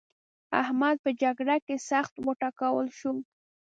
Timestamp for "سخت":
1.89-2.13